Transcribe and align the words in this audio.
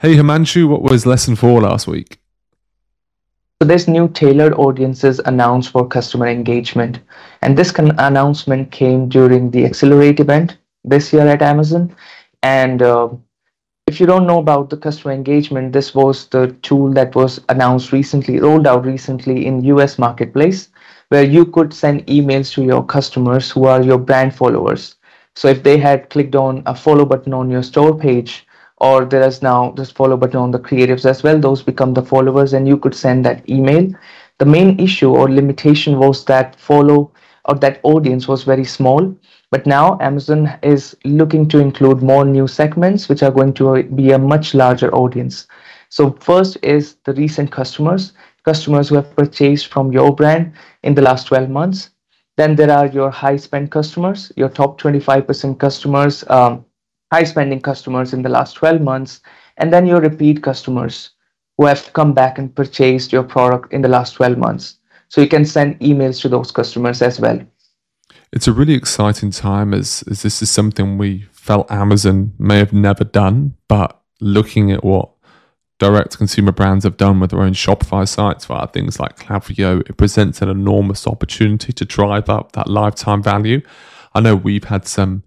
Hey, 0.00 0.16
Himanshu, 0.16 0.68
what 0.68 0.82
was 0.82 1.06
lesson 1.06 1.36
four 1.36 1.62
last 1.62 1.86
week? 1.86 2.18
So 3.62 3.68
there's 3.68 3.86
new 3.86 4.08
tailored 4.08 4.52
audiences 4.54 5.20
announced 5.20 5.70
for 5.70 5.86
customer 5.86 6.26
engagement. 6.26 6.98
And 7.42 7.56
this 7.56 7.70
con- 7.70 7.98
announcement 7.98 8.72
came 8.72 9.08
during 9.08 9.52
the 9.52 9.64
Accelerate 9.64 10.18
event 10.18 10.58
this 10.82 11.12
year 11.12 11.26
at 11.28 11.42
Amazon. 11.42 11.94
And 12.42 12.82
uh, 12.82 13.08
if 13.86 14.00
you 14.00 14.06
don't 14.06 14.26
know 14.26 14.40
about 14.40 14.68
the 14.68 14.76
customer 14.76 15.14
engagement, 15.14 15.72
this 15.72 15.94
was 15.94 16.26
the 16.26 16.48
tool 16.62 16.92
that 16.94 17.14
was 17.14 17.40
announced 17.48 17.92
recently, 17.92 18.40
rolled 18.40 18.66
out 18.66 18.84
recently 18.84 19.46
in 19.46 19.64
US 19.64 19.96
marketplace, 19.96 20.70
where 21.10 21.24
you 21.24 21.46
could 21.46 21.72
send 21.72 22.04
emails 22.08 22.52
to 22.54 22.64
your 22.64 22.84
customers 22.84 23.48
who 23.48 23.66
are 23.66 23.80
your 23.80 23.98
brand 23.98 24.34
followers. 24.34 24.96
So 25.36 25.46
if 25.48 25.62
they 25.62 25.78
had 25.78 26.10
clicked 26.10 26.34
on 26.34 26.64
a 26.66 26.74
follow 26.74 27.04
button 27.04 27.32
on 27.32 27.48
your 27.48 27.62
store 27.62 27.96
page, 27.96 28.43
or 28.78 29.04
there 29.04 29.22
is 29.26 29.42
now 29.42 29.70
this 29.72 29.90
follow 29.90 30.16
button 30.16 30.38
on 30.40 30.50
the 30.50 30.58
creatives 30.58 31.04
as 31.06 31.22
well, 31.22 31.38
those 31.38 31.62
become 31.62 31.94
the 31.94 32.02
followers, 32.02 32.52
and 32.52 32.66
you 32.66 32.76
could 32.76 32.94
send 32.94 33.24
that 33.24 33.48
email. 33.48 33.88
The 34.38 34.46
main 34.46 34.78
issue 34.80 35.10
or 35.14 35.30
limitation 35.30 35.98
was 35.98 36.24
that 36.24 36.58
follow 36.58 37.12
or 37.44 37.54
that 37.56 37.80
audience 37.82 38.26
was 38.26 38.44
very 38.44 38.64
small. 38.64 39.14
But 39.50 39.66
now 39.66 39.98
Amazon 40.00 40.52
is 40.62 40.96
looking 41.04 41.48
to 41.50 41.58
include 41.60 42.02
more 42.02 42.24
new 42.24 42.48
segments, 42.48 43.08
which 43.08 43.22
are 43.22 43.30
going 43.30 43.54
to 43.54 43.84
be 43.84 44.10
a 44.10 44.18
much 44.18 44.54
larger 44.54 44.92
audience. 44.92 45.46
So, 45.90 46.16
first 46.20 46.56
is 46.62 46.96
the 47.04 47.12
recent 47.12 47.52
customers, 47.52 48.14
customers 48.44 48.88
who 48.88 48.96
have 48.96 49.14
purchased 49.14 49.68
from 49.68 49.92
your 49.92 50.12
brand 50.12 50.52
in 50.82 50.94
the 50.94 51.02
last 51.02 51.28
12 51.28 51.48
months. 51.50 51.90
Then 52.36 52.56
there 52.56 52.72
are 52.72 52.86
your 52.86 53.10
high 53.10 53.36
spend 53.36 53.70
customers, 53.70 54.32
your 54.36 54.48
top 54.48 54.80
25% 54.80 55.60
customers, 55.60 56.24
um, 56.28 56.64
high 57.14 57.24
spending 57.24 57.60
customers 57.60 58.12
in 58.12 58.22
the 58.22 58.28
last 58.28 58.54
12 58.54 58.80
months. 58.80 59.20
And 59.58 59.72
then 59.72 59.86
your 59.86 60.00
repeat 60.00 60.42
customers 60.42 61.10
who 61.56 61.66
have 61.66 61.92
come 61.92 62.12
back 62.12 62.38
and 62.38 62.54
purchased 62.54 63.12
your 63.12 63.22
product 63.22 63.72
in 63.72 63.82
the 63.82 63.88
last 63.96 64.14
12 64.14 64.36
months. 64.36 64.78
So 65.08 65.20
you 65.20 65.28
can 65.28 65.44
send 65.44 65.78
emails 65.78 66.20
to 66.22 66.28
those 66.28 66.50
customers 66.50 67.02
as 67.02 67.20
well. 67.20 67.40
It's 68.32 68.48
a 68.48 68.52
really 68.52 68.74
exciting 68.74 69.30
time 69.30 69.72
as, 69.72 70.02
as 70.10 70.22
this 70.22 70.42
is 70.42 70.50
something 70.50 70.98
we 70.98 71.28
felt 71.30 71.70
Amazon 71.70 72.32
may 72.36 72.58
have 72.58 72.72
never 72.72 73.04
done, 73.04 73.54
but 73.68 74.00
looking 74.20 74.72
at 74.72 74.82
what 74.82 75.10
direct 75.78 76.18
consumer 76.18 76.50
brands 76.50 76.82
have 76.82 76.96
done 76.96 77.20
with 77.20 77.30
their 77.30 77.42
own 77.42 77.52
Shopify 77.52 78.08
sites 78.08 78.44
via 78.46 78.66
things 78.66 78.98
like 78.98 79.20
Klaviyo, 79.20 79.88
it 79.88 79.96
presents 79.96 80.42
an 80.42 80.48
enormous 80.48 81.06
opportunity 81.06 81.72
to 81.72 81.84
drive 81.84 82.28
up 82.28 82.52
that 82.52 82.66
lifetime 82.66 83.22
value. 83.22 83.60
I 84.14 84.20
know 84.20 84.34
we've 84.34 84.64
had 84.64 84.88
some 84.88 85.22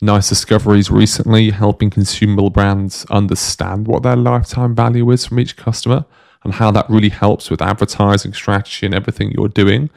nice 0.00 0.28
discoveries 0.28 0.90
recently, 0.90 1.50
helping 1.50 1.90
consumable 1.90 2.50
brands 2.50 3.06
understand 3.10 3.86
what 3.86 4.02
their 4.02 4.16
lifetime 4.16 4.74
value 4.74 5.10
is 5.10 5.26
from 5.26 5.40
each 5.40 5.56
customer 5.56 6.04
and 6.44 6.54
how 6.54 6.70
that 6.70 6.88
really 6.88 7.08
helps 7.08 7.50
with 7.50 7.62
advertising 7.62 8.32
strategy 8.32 8.86
and 8.86 8.94
everything 8.94 9.32
you're 9.32 9.48
doing. 9.48 9.90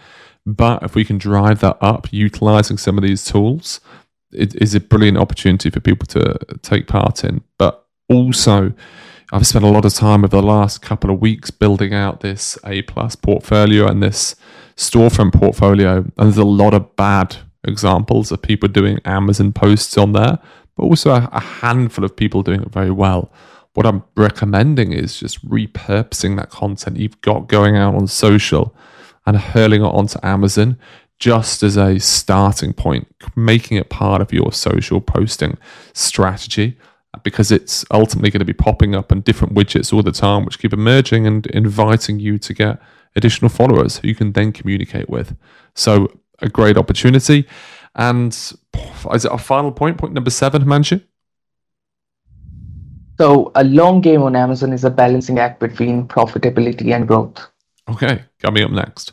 But 0.46 0.84
if 0.84 0.96
we 0.96 1.06
can 1.06 1.18
drive 1.18 1.60
that 1.60 1.78
up 1.82 2.12
utilizing 2.12 2.78
some 2.78 2.98
of 2.98 3.04
these 3.04 3.26
tools, 3.26 3.82
it 4.32 4.56
is 4.56 4.74
a 4.74 4.80
brilliant 4.80 5.18
opportunity 5.18 5.70
for 5.70 5.80
people 5.80 6.08
to 6.08 6.38
take 6.62 6.88
part 6.88 7.24
in. 7.24 7.42
But 7.58 7.86
also, 8.08 8.74
I've 9.32 9.46
spent 9.46 9.66
a 9.66 9.70
lot 9.70 9.86
of 9.86 9.94
time 9.94 10.24
over 10.24 10.38
the 10.38 10.42
last 10.42 10.82
couple 10.82 11.12
of 11.12 11.20
weeks 11.20 11.52
building 11.52 11.94
out 11.94 12.22
this 12.22 12.58
A 12.66 12.82
plus 12.84 13.16
portfolio 13.16 13.88
and 13.88 14.02
this 14.02 14.36
storefront 14.76 15.34
portfolio. 15.34 15.98
And 15.98 16.14
there's 16.18 16.38
a 16.38 16.44
lot 16.44 16.74
of 16.74 16.96
bad 16.96 17.38
examples 17.64 18.32
of 18.32 18.42
people 18.42 18.70
doing 18.70 19.00
Amazon 19.06 19.54
posts 19.54 19.98
on 19.98 20.14
there, 20.14 20.40
but 20.76 20.84
also 20.84 21.12
a, 21.12 21.30
a 21.32 21.40
handful 21.40 22.04
of 22.04 22.16
people 22.16 22.42
doing 22.42 22.62
it 22.62 22.72
very 22.72 22.92
well. 22.92 23.32
What 23.74 23.86
I'm 23.86 24.04
recommending 24.16 24.94
is 24.94 25.20
just 25.20 25.48
repurposing 25.48 26.38
that 26.38 26.50
content 26.50 26.98
you've 26.98 27.22
got 27.22 27.48
going 27.48 27.78
out 27.78 27.96
on 27.96 28.08
social 28.08 28.76
and 29.26 29.38
hurling 29.38 29.82
it 29.84 29.88
onto 29.88 30.20
Amazon 30.24 30.78
just 31.20 31.64
as 31.64 31.78
a 31.78 32.00
starting 32.00 32.74
point, 32.74 33.08
making 33.36 33.78
it 33.78 33.90
part 33.90 34.22
of 34.22 34.32
your 34.32 34.52
social 34.54 35.02
posting 35.02 35.58
strategy 35.94 36.78
because 37.24 37.52
it's 37.52 37.84
ultimately 37.92 38.30
going 38.30 38.40
to 38.40 38.46
be 38.46 38.54
popping 38.54 38.96
up 38.96 39.12
on 39.12 39.22
different 39.22 39.54
widgets 39.54 39.92
all 39.92 40.04
the 40.04 40.12
time, 40.12 40.46
which 40.46 40.60
keep 40.60 40.74
emerging 40.74 41.28
and 41.28 41.46
inviting 41.48 42.20
you 42.20 42.38
to 42.38 42.54
get 42.54 42.80
additional 43.16 43.50
followers 43.50 43.98
who 43.98 44.08
you 44.08 44.16
can 44.16 44.32
then 44.34 44.52
communicate 44.52 45.10
with. 45.10 45.36
So, 45.76 46.20
a 46.42 46.50
great 46.50 46.78
opportunity. 46.78 47.48
And 47.96 48.32
is 48.34 49.26
it 49.26 49.32
our 49.32 49.40
final 49.40 49.72
point, 49.72 49.98
point 49.98 50.14
number 50.14 50.30
seven, 50.30 50.68
Manchu? 50.68 51.00
So, 53.20 53.52
a 53.56 53.64
long 53.66 54.00
game 54.00 54.22
on 54.22 54.36
Amazon 54.36 54.72
is 54.72 54.86
a 54.86 54.90
balancing 54.90 55.40
act 55.40 55.60
between 55.60 56.08
profitability 56.08 56.96
and 56.96 57.08
growth. 57.08 57.46
Okay, 57.90 58.24
coming 58.40 58.64
up 58.64 58.72
next. 58.72 59.12